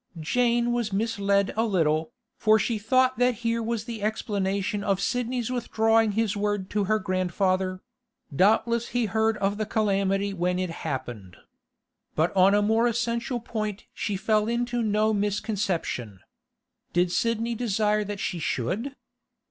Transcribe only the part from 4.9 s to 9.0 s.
Sidney's withdrawing his word to her grandfather; doubtless